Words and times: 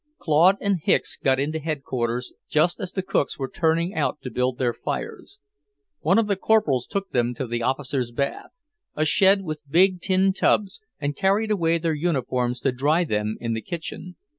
Claude 0.17 0.57
and 0.61 0.79
Hicks 0.81 1.15
got 1.15 1.39
into 1.39 1.59
Headquarters 1.59 2.33
just 2.49 2.79
as 2.79 2.91
the 2.91 3.03
cooks 3.03 3.37
were 3.37 3.47
turning 3.47 3.93
out 3.93 4.19
to 4.23 4.31
build 4.31 4.57
their 4.57 4.73
fires. 4.73 5.37
One 5.99 6.17
of 6.17 6.25
the 6.25 6.35
Corporals 6.35 6.87
took 6.87 7.11
them 7.11 7.35
to 7.35 7.45
the 7.45 7.61
officers' 7.61 8.09
bath, 8.09 8.49
a 8.95 9.05
shed 9.05 9.43
with 9.43 9.59
big 9.69 10.01
tin 10.01 10.33
tubs, 10.33 10.81
and 10.99 11.15
carried 11.15 11.51
away 11.51 11.77
their 11.77 11.93
uniforms 11.93 12.59
to 12.61 12.71
dry 12.71 13.03
them 13.03 13.37
in 13.39 13.53
the 13.53 13.61
kitchen. 13.61 14.15